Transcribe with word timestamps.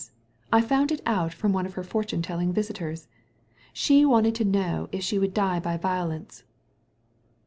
I 0.51 0.61
found 0.61 0.91
it 0.91 0.99
out 1.05 1.31
from 1.31 1.53
one 1.53 1.67
of 1.67 1.75
her 1.75 1.83
fortune 1.83 2.23
telling 2.23 2.51
visitors. 2.51 3.07
She 3.71 4.03
wanted 4.03 4.33
to 4.33 4.43
know 4.43 4.89
if 4.91 5.03
she 5.03 5.19
would 5.19 5.31
die 5.31 5.59
by 5.59 5.77
violence." 5.77 6.43